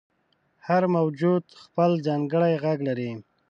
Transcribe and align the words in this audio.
•هر 0.67 0.83
موجود 0.95 1.43
خپل 1.63 1.91
ځانګړی 2.07 2.53
ږغ 2.63 2.79
لري. 2.87 3.11